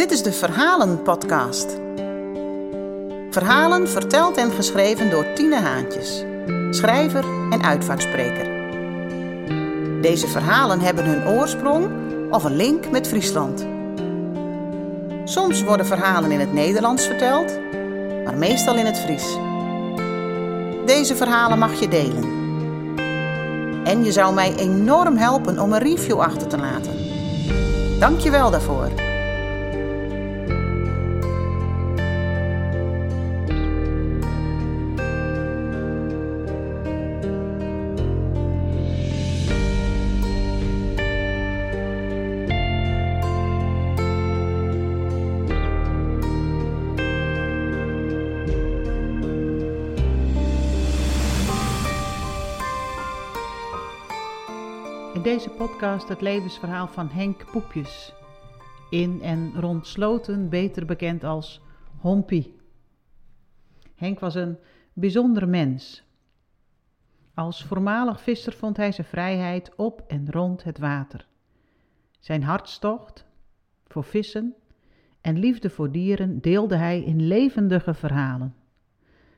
[0.00, 1.78] Dit is de Verhalen-podcast.
[3.30, 6.24] Verhalen verteld en geschreven door Tine Haantjes,
[6.70, 8.48] schrijver en uitvaartspreker.
[10.00, 11.88] Deze verhalen hebben hun oorsprong
[12.30, 13.66] of een link met Friesland.
[15.24, 17.58] Soms worden verhalen in het Nederlands verteld,
[18.24, 19.36] maar meestal in het Fries.
[20.86, 22.24] Deze verhalen mag je delen.
[23.84, 26.98] En je zou mij enorm helpen om een review achter te laten.
[27.98, 29.09] Dank je wel daarvoor.
[55.30, 58.14] Deze podcast het levensverhaal van Henk Poepjes.
[58.88, 61.60] In en rond Sloten, beter bekend als
[61.98, 62.56] Hompie.
[63.94, 64.58] Henk was een
[64.92, 66.02] bijzonder mens.
[67.34, 71.26] Als voormalig visser vond hij zijn vrijheid op en rond het water.
[72.18, 73.26] Zijn hartstocht
[73.86, 74.54] voor vissen
[75.20, 78.54] en liefde voor dieren deelde hij in levendige verhalen,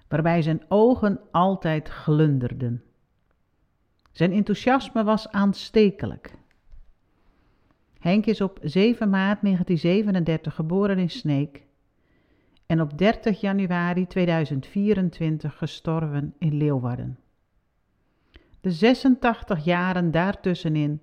[0.09, 2.83] waarbij zijn ogen altijd glunderden.
[4.13, 6.35] Zijn enthousiasme was aanstekelijk.
[7.99, 11.65] Henk is op 7 maart 1937 geboren in Sneek
[12.67, 17.19] en op 30 januari 2024 gestorven in Leeuwarden.
[18.61, 21.01] De 86 jaren daartussenin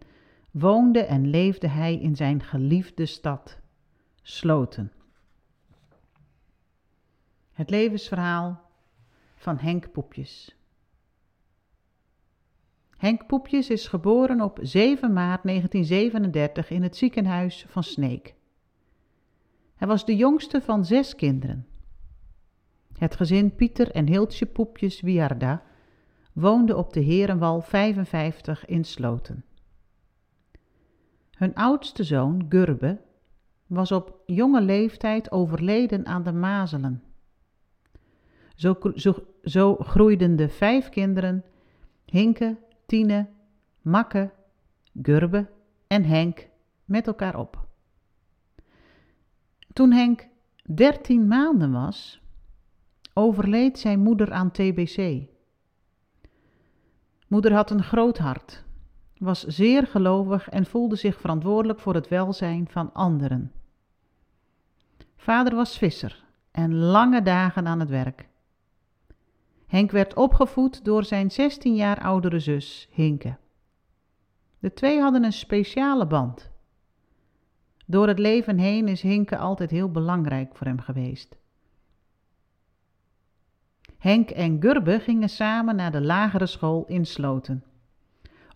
[0.52, 3.60] woonde en leefde hij in zijn geliefde stad,
[4.22, 4.92] Sloten.
[7.52, 8.62] Het levensverhaal
[9.36, 10.59] van Henk Poepjes.
[13.00, 18.36] Henk Poepjes is geboren op 7 maart 1937 in het ziekenhuis van Sneek.
[19.76, 21.68] Hij was de jongste van zes kinderen.
[22.98, 25.64] Het gezin Pieter en Hiltje Poepjes Wiarda
[26.34, 29.44] woonde op de Herenwal 55 in Sloten.
[31.32, 33.02] Hun oudste zoon, Gurbe,
[33.68, 37.04] was op jonge leeftijd overleden aan de mazelen.
[38.56, 41.44] Zo, zo, zo groeiden de vijf kinderen,
[42.06, 42.58] Hinke,
[42.90, 43.28] Tine,
[43.82, 44.32] Makke,
[45.02, 45.50] Gurbe
[45.88, 46.48] en Henk
[46.86, 47.68] met elkaar op.
[49.74, 50.28] Toen Henk
[50.74, 52.22] dertien maanden was,
[53.14, 55.28] overleed zijn moeder aan TBC.
[57.28, 58.64] Moeder had een groot hart,
[59.18, 63.52] was zeer gelovig en voelde zich verantwoordelijk voor het welzijn van anderen.
[65.16, 68.29] Vader was visser en lange dagen aan het werk.
[69.70, 73.38] Henk werd opgevoed door zijn 16 jaar oudere zus, Hinke.
[74.60, 76.50] De twee hadden een speciale band.
[77.86, 81.38] Door het leven heen is Hinke altijd heel belangrijk voor hem geweest.
[83.98, 87.64] Henk en Gurbe gingen samen naar de lagere school in Sloten.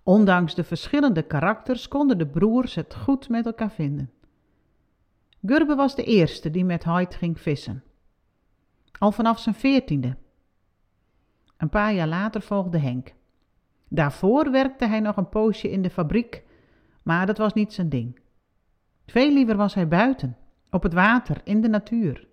[0.03, 4.12] Ondanks de verschillende karakters konden de broers het goed met elkaar vinden.
[5.46, 7.84] Gurbe was de eerste die met Hoyt ging vissen.
[9.00, 10.16] Al vanaf zijn veertiende
[11.63, 13.13] een paar jaar later volgde Henk.
[13.88, 16.44] Daarvoor werkte hij nog een poosje in de fabriek,
[17.03, 18.19] maar dat was niet zijn ding.
[19.06, 20.38] Veel liever was hij buiten,
[20.69, 22.28] op het water, in de natuur.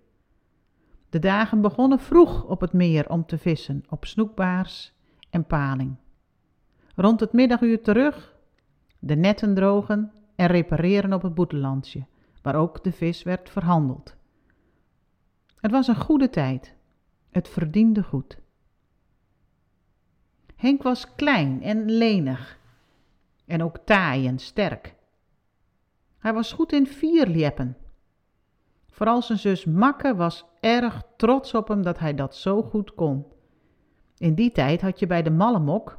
[1.09, 4.93] De dagen begonnen vroeg op het meer om te vissen, op snoekbaars
[5.29, 5.95] en paling.
[6.95, 8.35] Rond het middaguur terug,
[8.99, 12.05] de netten drogen en repareren op het boetelandje,
[12.41, 14.15] waar ook de vis werd verhandeld.
[15.59, 16.75] Het was een goede tijd.
[17.29, 18.41] Het verdiende goed.
[20.61, 22.59] Henk was klein en lenig
[23.45, 24.95] en ook taai en sterk.
[26.17, 27.77] Hij was goed in vierlieppen.
[28.89, 33.25] Vooral zijn zus Makke was erg trots op hem dat hij dat zo goed kon.
[34.17, 35.97] In die tijd had je bij de Mallemok,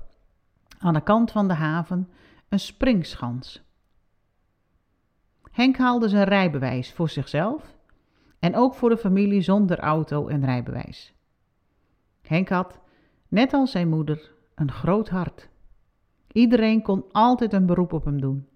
[0.78, 2.08] aan de kant van de haven,
[2.48, 3.62] een springschans.
[5.50, 7.76] Henk haalde zijn rijbewijs voor zichzelf
[8.38, 11.14] en ook voor de familie zonder auto en rijbewijs.
[12.22, 12.78] Henk had,
[13.28, 15.48] net als zijn moeder, een groot hart.
[16.32, 18.48] Iedereen kon altijd een beroep op hem doen.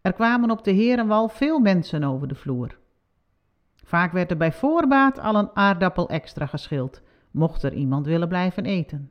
[0.00, 2.78] Er kwamen op de Herenwal veel mensen over de vloer.
[3.84, 8.64] Vaak werd er bij voorbaat al een aardappel extra geschild, mocht er iemand willen blijven
[8.64, 9.10] eten.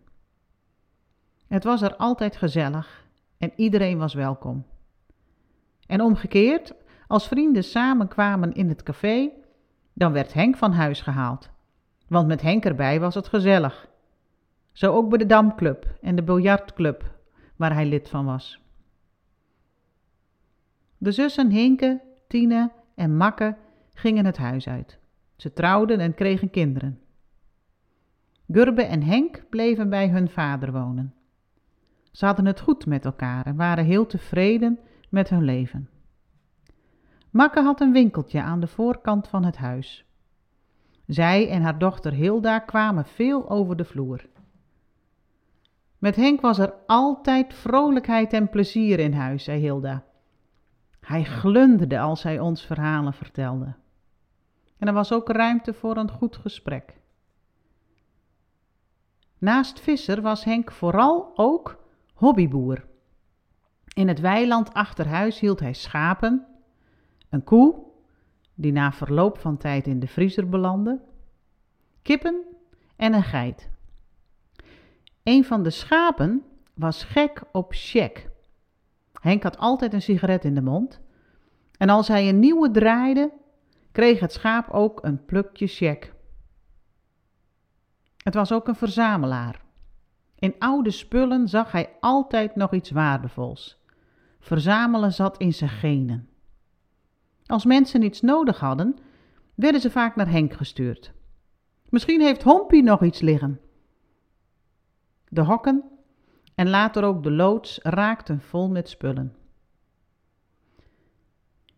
[1.47, 3.07] Het was er altijd gezellig
[3.37, 4.65] en iedereen was welkom.
[5.87, 6.73] En omgekeerd,
[7.07, 9.29] als vrienden samen kwamen in het café,
[9.93, 11.49] dan werd Henk van huis gehaald.
[12.07, 13.89] Want met Henk erbij was het gezellig
[14.71, 17.11] zo ook bij de Damclub en de biljartclub,
[17.55, 18.61] waar hij lid van was.
[20.97, 23.57] De zussen Hinke, Tine en Makke
[23.93, 24.99] gingen het huis uit.
[25.35, 26.99] Ze trouwden en kregen kinderen.
[28.51, 31.13] Gurbe en Henk bleven bij hun vader wonen.
[32.11, 34.79] Ze hadden het goed met elkaar en waren heel tevreden
[35.09, 35.89] met hun leven.
[37.29, 40.05] Makke had een winkeltje aan de voorkant van het huis.
[41.07, 44.25] Zij en haar dochter Hilda kwamen veel over de vloer.
[46.01, 50.03] Met Henk was er altijd vrolijkheid en plezier in huis, zei Hilda.
[50.99, 53.75] Hij glunderde als hij ons verhalen vertelde.
[54.77, 56.99] En er was ook ruimte voor een goed gesprek.
[59.37, 61.83] Naast visser was Henk vooral ook
[62.13, 62.85] hobbyboer.
[63.93, 66.45] In het weiland achter huis hield hij schapen,
[67.29, 67.83] een koe,
[68.53, 71.01] die na verloop van tijd in de vriezer belandde,
[72.01, 72.43] kippen
[72.95, 73.70] en een geit.
[75.23, 78.29] Een van de schapen was gek op check.
[79.21, 80.99] Henk had altijd een sigaret in de mond.
[81.77, 83.31] En als hij een nieuwe draaide,
[83.91, 86.13] kreeg het schaap ook een plukje check.
[88.17, 89.61] Het was ook een verzamelaar.
[90.35, 93.79] In oude spullen zag hij altijd nog iets waardevols.
[94.39, 96.29] Verzamelen zat in zijn genen.
[97.45, 98.97] Als mensen iets nodig hadden,
[99.55, 101.13] werden ze vaak naar Henk gestuurd.
[101.89, 103.59] Misschien heeft Hompie nog iets liggen.
[105.33, 105.83] De hokken
[106.55, 109.35] en later ook de loods raakten vol met spullen.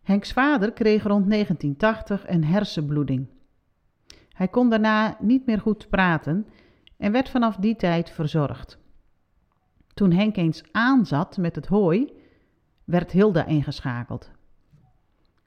[0.02, 3.26] Henks vader kreeg rond 1980 een hersenbloeding.
[4.28, 6.46] Hij kon daarna niet meer goed praten
[6.96, 8.78] en werd vanaf die tijd verzorgd.
[9.94, 12.12] Toen Henk eens aanzat met het hooi,
[12.84, 14.30] werd Hilda ingeschakeld.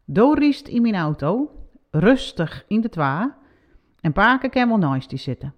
[0.06, 1.51] Doorriest in mijn auto,
[1.92, 3.38] rustig in de twa
[4.01, 5.54] en paken kan wel naast zitten.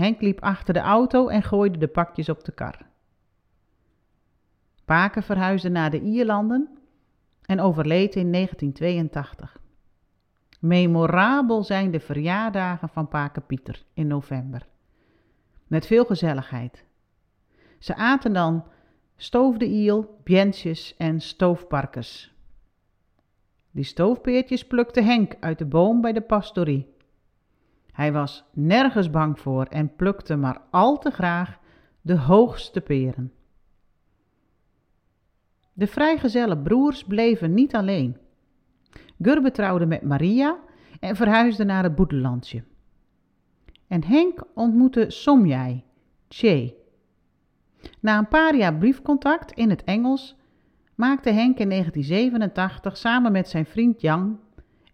[0.00, 2.86] Henk liep achter de auto en gooide de pakjes op de kar.
[4.84, 6.68] Paken verhuisde naar de Ierlanden
[7.42, 9.60] en overleed in 1982.
[10.60, 14.66] Memorabel zijn de verjaardagen van Paken Pieter in november.
[15.66, 16.84] Met veel gezelligheid.
[17.78, 18.64] Ze aten dan
[19.16, 22.34] stoofde iel, bjentjes en stoofparkers.
[23.70, 26.98] Die stoofpeertjes plukte Henk uit de boom bij de pastorie.
[27.92, 31.58] Hij was nergens bang voor en plukte maar al te graag
[32.00, 33.32] de hoogste peren.
[35.72, 38.16] De vrijgezelle broers bleven niet alleen.
[39.22, 40.58] Gurbe trouwde met Maria
[41.00, 42.62] en verhuisde naar het boedelandje.
[43.88, 45.84] En Henk ontmoette Somjai,
[46.28, 46.74] Che.
[48.00, 50.36] Na een paar jaar briefcontact in het Engels
[50.94, 54.40] maakte Henk in 1987 samen met zijn vriend Jan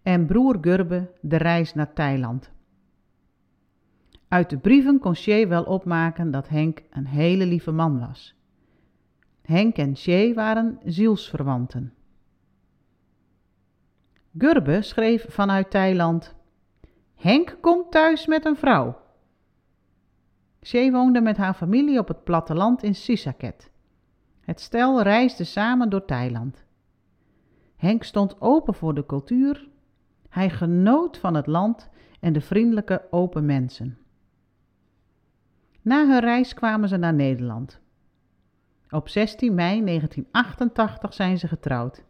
[0.03, 2.55] en broer Gurbe de reis naar Thailand.
[4.29, 8.35] Uit de brieven kon Che wel opmaken dat Henk een hele lieve man was.
[9.43, 11.93] Henk en Che waren zielsverwanten.
[14.39, 16.35] Gurbe schreef vanuit Thailand:
[17.15, 18.97] Henk komt thuis met een vrouw.
[20.61, 23.71] Che woonde met haar familie op het platteland in Sisaket.
[24.41, 26.65] Het stel reisde samen door Thailand.
[27.77, 29.69] Henk stond open voor de cultuur.
[30.29, 31.89] Hij genoot van het land
[32.21, 33.99] en de vriendelijke, open mensen.
[35.87, 37.81] Na hun reis kwamen ze naar Nederland.
[38.91, 42.05] Op 16 mei 1988 zijn ze getrouwd.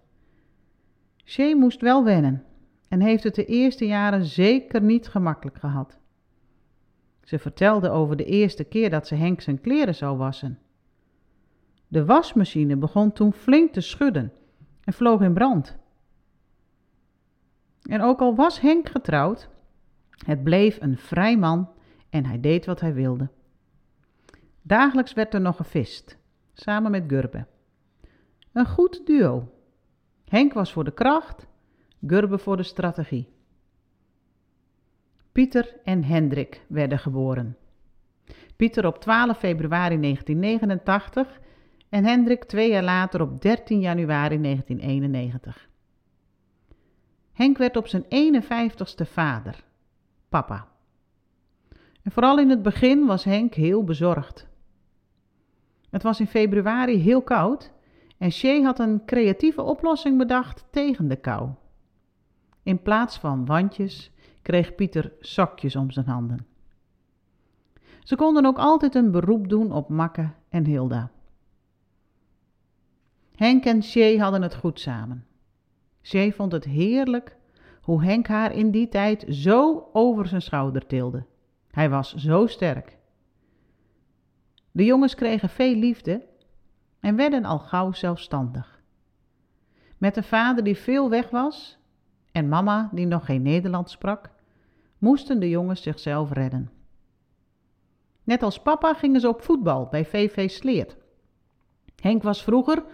[1.24, 2.44] Shea moest wel wennen
[2.88, 5.98] en heeft het de eerste jaren zeker niet gemakkelijk gehad.
[7.22, 10.58] Ze vertelde over de eerste keer dat ze Henk zijn kleren zou wassen.
[11.88, 14.32] De wasmachine begon toen flink te schudden
[14.84, 15.76] en vloog in brand.
[17.82, 19.48] En ook al was Henk getrouwd,
[20.24, 21.68] het bleef een vrij man
[22.10, 23.28] en hij deed wat hij wilde.
[24.66, 26.18] Dagelijks werd er nog gevist,
[26.54, 27.46] samen met Gurbe.
[28.52, 29.52] Een goed duo.
[30.24, 31.46] Henk was voor de kracht,
[32.06, 33.28] Gurbe voor de strategie.
[35.32, 37.56] Pieter en Hendrik werden geboren.
[38.56, 41.40] Pieter op 12 februari 1989
[41.88, 45.68] en Hendrik twee jaar later op 13 januari 1991.
[47.32, 49.64] Henk werd op zijn 51ste vader,
[50.28, 50.68] papa.
[52.02, 54.46] En vooral in het begin was Henk heel bezorgd.
[55.96, 57.72] Het was in februari heel koud
[58.18, 61.50] en Shay had een creatieve oplossing bedacht tegen de kou.
[62.62, 64.10] In plaats van wandjes
[64.42, 66.46] kreeg Pieter sokjes om zijn handen.
[68.02, 71.10] Ze konden ook altijd een beroep doen op Makke en Hilda.
[73.34, 75.26] Henk en Shay hadden het goed samen.
[76.02, 77.36] Shay vond het heerlijk
[77.80, 81.24] hoe Henk haar in die tijd zo over zijn schouder tilde.
[81.70, 82.96] Hij was zo sterk.
[84.76, 86.26] De jongens kregen veel liefde
[87.00, 88.82] en werden al gauw zelfstandig.
[89.98, 91.78] Met een vader die veel weg was
[92.32, 94.30] en mama die nog geen Nederlands sprak,
[94.98, 96.70] moesten de jongens zichzelf redden.
[98.24, 100.96] Net als papa gingen ze op voetbal bij VV Sleert.
[102.00, 102.84] Henk was vroeger,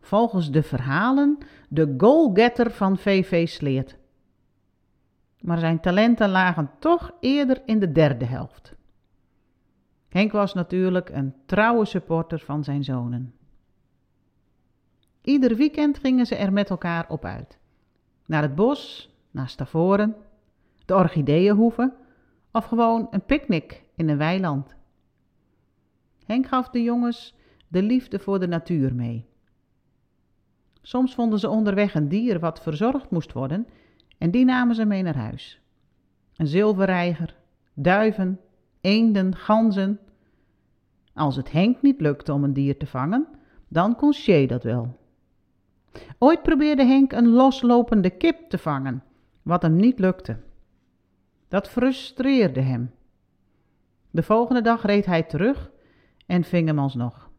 [0.00, 1.38] volgens de verhalen,
[1.68, 3.96] de goalgetter van VV Sleert.
[5.40, 8.74] Maar zijn talenten lagen toch eerder in de derde helft.
[10.14, 13.34] Henk was natuurlijk een trouwe supporter van zijn zonen.
[15.22, 17.58] Ieder weekend gingen ze er met elkaar op uit.
[18.26, 20.16] Naar het bos, naar Stavoren,
[20.84, 21.92] de orchideeënhoeve
[22.52, 24.74] of gewoon een picknick in een weiland.
[26.26, 27.34] Henk gaf de jongens
[27.68, 29.26] de liefde voor de natuur mee.
[30.82, 33.66] Soms vonden ze onderweg een dier wat verzorgd moest worden
[34.18, 35.60] en die namen ze mee naar huis.
[36.36, 37.36] Een zilverreiger,
[37.72, 38.40] duiven,
[38.84, 39.98] eenden, ganzen.
[41.14, 43.26] Als het Henk niet lukte om een dier te vangen,
[43.68, 44.14] dan kon
[44.46, 44.98] dat wel.
[46.18, 49.02] Ooit probeerde Henk een loslopende kip te vangen,
[49.42, 50.36] wat hem niet lukte.
[51.48, 52.94] Dat frustreerde hem.
[54.10, 55.70] De volgende dag reed hij terug
[56.26, 57.30] en ving hem alsnog.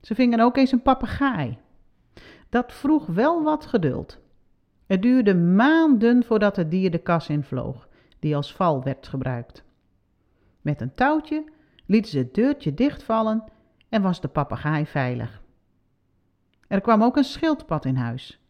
[0.00, 1.58] Ze vingen ook eens een papegaai.
[2.48, 4.18] Dat vroeg wel wat geduld.
[4.86, 9.64] Het duurde maanden voordat het dier de kas invloog, die als val werd gebruikt.
[10.60, 11.44] Met een touwtje
[11.86, 13.44] lieten ze het deurtje dichtvallen
[13.88, 15.42] en was de papegaai veilig.
[16.68, 18.40] Er kwam ook een schildpad in huis.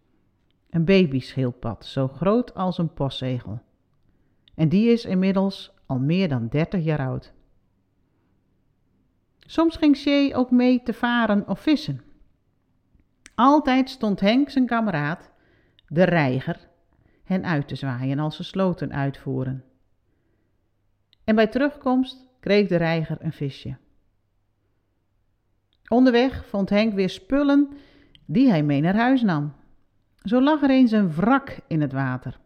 [0.71, 3.61] Een babyschildpad, zo groot als een postzegel.
[4.55, 7.33] En die is inmiddels al meer dan dertig jaar oud.
[9.39, 12.01] Soms ging Shay ook mee te varen of vissen.
[13.35, 15.31] Altijd stond Henk zijn kameraad,
[15.89, 16.69] de reiger,
[17.25, 19.65] hen uit te zwaaien als ze sloten uitvoeren.
[21.25, 23.77] En bij terugkomst kreeg de reiger een visje.
[25.89, 27.73] Onderweg vond Henk weer spullen
[28.25, 29.55] die hij mee naar huis nam.
[30.23, 32.41] Zo lag er eens een wrak in het water.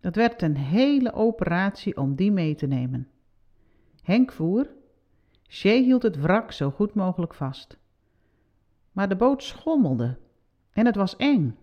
[0.00, 3.08] Dat werd een hele operatie om die mee te nemen.
[4.02, 4.70] Henk voer,
[5.46, 7.78] Shay hield het wrak zo goed mogelijk vast.
[8.92, 10.18] Maar de boot schommelde
[10.72, 11.56] en het was eng.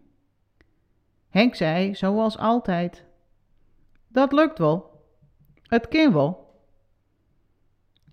[1.29, 3.05] Henk zei, zoals altijd:
[4.07, 5.03] Dat lukt wel,
[5.61, 6.44] het kan wel.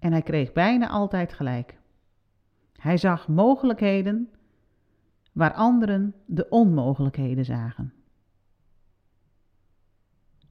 [0.02, 1.78] En hij kreeg bijna altijd gelijk.
[2.72, 4.30] Hij zag mogelijkheden
[5.32, 7.92] waar anderen de onmogelijkheden zagen.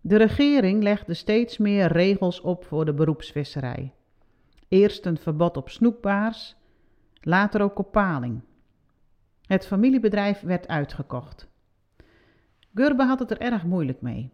[0.01, 3.93] De regering legde steeds meer regels op voor de beroepsvisserij.
[4.67, 6.55] Eerst een verbod op snoekbaars,
[7.21, 8.41] later ook op paling.
[9.45, 11.47] Het familiebedrijf werd uitgekocht.
[12.73, 14.31] Gurbe had het er erg moeilijk mee.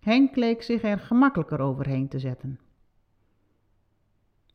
[0.00, 2.58] Henk leek zich er gemakkelijker overheen te zetten.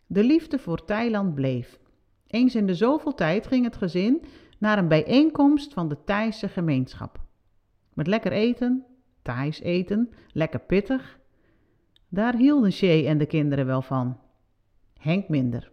[0.07, 1.79] De liefde voor Thailand bleef.
[2.27, 4.25] Eens in de zoveel tijd ging het gezin
[4.57, 7.19] naar een bijeenkomst van de Thaise gemeenschap.
[7.93, 8.85] Met lekker eten,
[9.21, 11.19] Thais eten, lekker pittig.
[12.09, 14.19] Daar hielden Shay en de kinderen wel van.
[14.99, 15.71] Henk minder.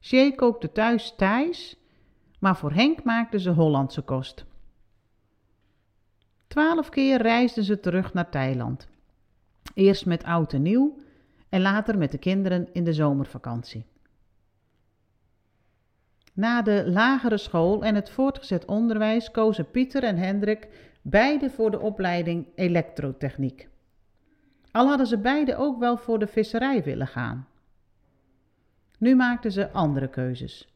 [0.00, 1.76] Shay kookte thuis Thais,
[2.38, 4.46] maar voor Henk maakte ze Hollandse kost.
[6.46, 8.88] Twaalf keer reisden ze terug naar Thailand.
[9.74, 10.96] Eerst met oud en nieuw
[11.48, 13.86] en later met de kinderen in de zomervakantie.
[16.34, 20.68] Na de lagere school en het voortgezet onderwijs kozen Pieter en Hendrik
[21.02, 23.68] beide voor de opleiding elektrotechniek.
[24.70, 27.48] Al hadden ze beide ook wel voor de visserij willen gaan.
[28.98, 30.68] Nu maakten ze andere keuzes.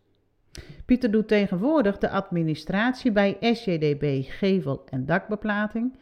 [0.85, 5.97] Pieter doet tegenwoordig de administratie bij SJDB Gevel en Dakbeplating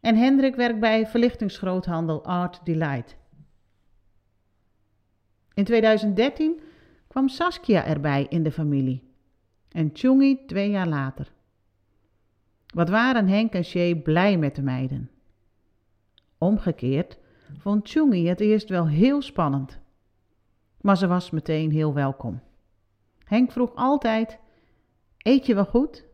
[0.00, 3.16] en Hendrik werkt bij verlichtingsgroothandel Art Delight.
[5.58, 6.60] In 2013
[7.08, 9.02] kwam Saskia erbij in de familie
[9.68, 11.32] en Tjungi twee jaar later.
[12.74, 15.10] Wat waren Henk en Shay blij met de meiden.
[16.38, 17.18] Omgekeerd
[17.56, 19.78] vond Tjungi het eerst wel heel spannend,
[20.80, 22.40] maar ze was meteen heel welkom.
[23.24, 24.38] Henk vroeg altijd:
[25.18, 26.04] Eet je wel goed?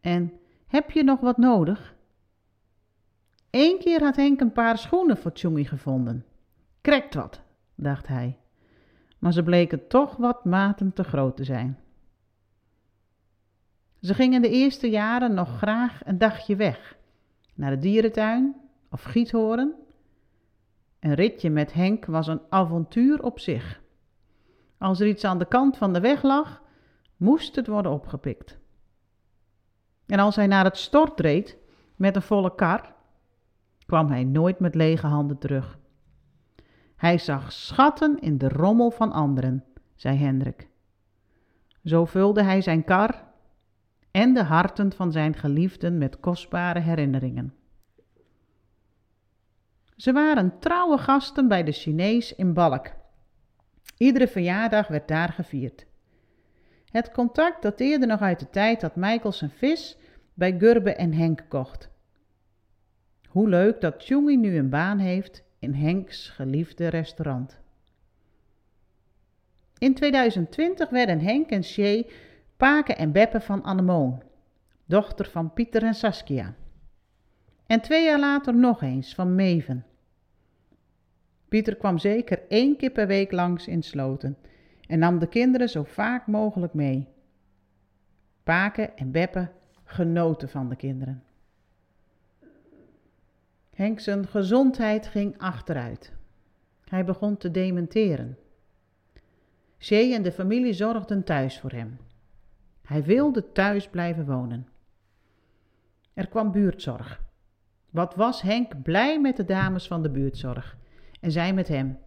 [0.00, 0.32] En
[0.66, 1.94] heb je nog wat nodig?
[3.50, 6.24] Eén keer had Henk een paar schoenen voor Tjungi gevonden.
[6.80, 7.42] Krekt wat,
[7.74, 8.38] dacht hij
[9.18, 11.78] maar ze bleken toch wat maten te groot te zijn.
[14.00, 16.96] Ze gingen de eerste jaren nog graag een dagje weg,
[17.54, 18.56] naar de dierentuin
[18.90, 19.74] of Giethoorn.
[21.00, 23.80] Een ritje met Henk was een avontuur op zich.
[24.78, 26.62] Als er iets aan de kant van de weg lag,
[27.16, 28.58] moest het worden opgepikt.
[30.06, 31.56] En als hij naar het stort reed
[31.96, 32.94] met een volle kar,
[33.86, 35.78] kwam hij nooit met lege handen terug.
[36.98, 39.64] Hij zag schatten in de rommel van anderen,
[39.94, 40.68] zei Hendrik.
[41.84, 43.24] Zo vulde hij zijn kar
[44.10, 47.54] en de harten van zijn geliefden met kostbare herinneringen.
[49.96, 52.90] Ze waren trouwe gasten bij de Chinees in Balk.
[53.96, 55.86] Iedere verjaardag werd daar gevierd.
[56.90, 59.96] Het contact dateerde nog uit de tijd dat Michael zijn vis
[60.34, 61.90] bij Gurbe en Henk kocht.
[63.28, 67.58] Hoe leuk dat Tjongi nu een baan heeft in Henks geliefde restaurant.
[69.78, 72.06] In 2020 werden Henk en Shay
[72.56, 74.22] Paken en Beppe van Annemoon,
[74.84, 76.54] dochter van Pieter en Saskia.
[77.66, 79.84] En twee jaar later nog eens van Meven.
[81.48, 84.36] Pieter kwam zeker één keer per week langs in Sloten
[84.86, 87.08] en nam de kinderen zo vaak mogelijk mee.
[88.42, 89.48] Paken en Beppe
[89.84, 91.22] genoten van de kinderen.
[93.78, 96.12] Henk zijn gezondheid ging achteruit.
[96.84, 98.38] Hij begon te dementeren.
[99.78, 101.98] Shay en de familie zorgden thuis voor hem.
[102.82, 104.68] Hij wilde thuis blijven wonen.
[106.14, 107.22] Er kwam buurtzorg.
[107.90, 110.76] Wat was Henk blij met de dames van de buurtzorg
[111.20, 111.98] en zij met hem.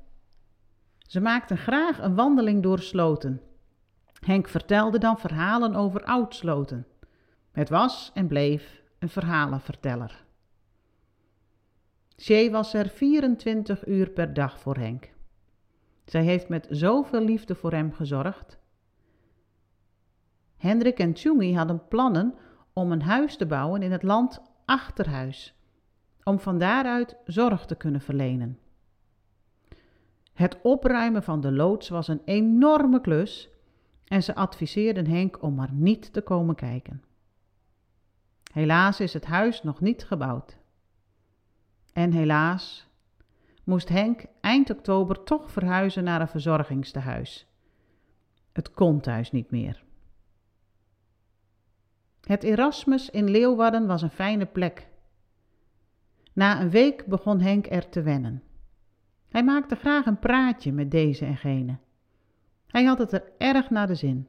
[0.97, 3.41] Ze maakten graag een wandeling door Sloten.
[4.19, 6.87] Henk vertelde dan verhalen over Oud-Sloten.
[7.51, 10.29] Het was en bleef een verhalenverteller.
[12.21, 15.09] Shay was er 24 uur per dag voor Henk.
[16.05, 18.57] Zij heeft met zoveel liefde voor hem gezorgd.
[20.57, 22.35] Hendrik en Tjungi hadden plannen
[22.73, 25.55] om een huis te bouwen in het land achterhuis,
[26.23, 28.59] om van daaruit zorg te kunnen verlenen.
[30.33, 33.49] Het opruimen van de loods was een enorme klus
[34.05, 37.03] en ze adviseerden Henk om maar niet te komen kijken.
[38.51, 40.59] Helaas is het huis nog niet gebouwd.
[41.93, 42.87] En helaas
[43.63, 47.47] moest Henk eind oktober toch verhuizen naar een verzorgingstehuis.
[48.51, 49.83] Het kon thuis niet meer.
[52.21, 54.87] Het Erasmus in Leeuwarden was een fijne plek.
[56.33, 58.43] Na een week begon Henk er te wennen.
[59.29, 61.77] Hij maakte graag een praatje met deze en gene.
[62.67, 64.27] Hij had het er erg naar de zin.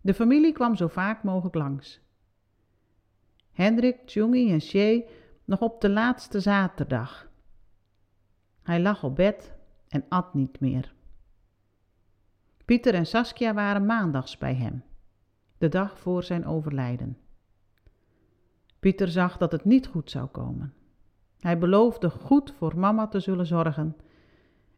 [0.00, 2.00] De familie kwam zo vaak mogelijk langs.
[3.52, 5.06] Hendrik, Tjungi en Shay
[5.46, 7.28] nog op de laatste zaterdag.
[8.62, 9.54] Hij lag op bed
[9.88, 10.94] en at niet meer.
[12.64, 14.84] Pieter en Saskia waren maandags bij hem,
[15.58, 17.18] de dag voor zijn overlijden.
[18.78, 20.74] Pieter zag dat het niet goed zou komen.
[21.40, 23.96] Hij beloofde goed voor mama te zullen zorgen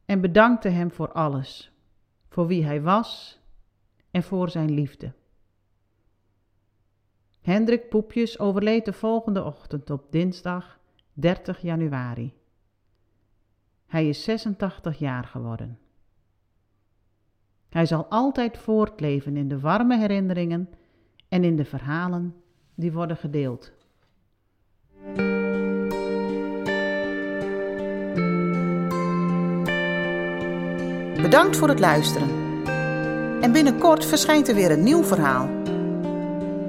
[0.04, 1.72] en bedankte hem voor alles,
[2.28, 3.40] voor wie hij was
[4.10, 5.12] en voor zijn liefde.
[7.48, 10.78] Hendrik Poepjes overleed de volgende ochtend op dinsdag
[11.12, 12.32] 30 januari.
[13.86, 15.78] Hij is 86 jaar geworden.
[17.68, 20.68] Hij zal altijd voortleven in de warme herinneringen
[21.28, 22.34] en in de verhalen
[22.74, 23.72] die worden gedeeld.
[31.22, 32.28] Bedankt voor het luisteren.
[33.42, 35.57] En binnenkort verschijnt er weer een nieuw verhaal.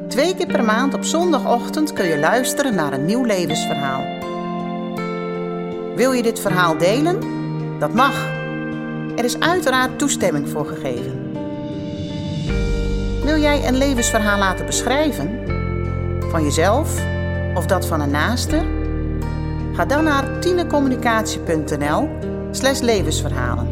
[0.10, 4.04] Twee keer per maand op zondagochtend kun je luisteren naar een nieuw levensverhaal.
[5.95, 7.19] Wil je dit verhaal delen?
[7.80, 8.28] Dat mag.
[9.15, 11.32] Er is uiteraard toestemming voor gegeven.
[13.24, 15.39] Wil jij een levensverhaal laten beschrijven?
[16.30, 17.02] Van jezelf
[17.56, 18.65] of dat van een naaste?
[19.74, 22.10] Ga dan naar tinecommunicatie.nl
[22.52, 23.67] slash levensverhalen.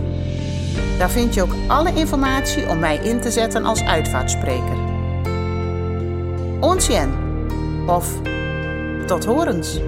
[0.98, 4.97] Daar vind je ook alle informatie om mij in te zetten als uitvaartspreker.
[6.60, 7.14] Onsjen
[7.86, 8.22] of
[9.06, 9.80] tot horens.